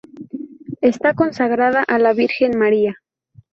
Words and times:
Está 0.81 1.13
consagrada 1.13 1.83
a 1.83 1.99
la 1.99 2.13
Virgen 2.13 2.57
María. 2.57 2.95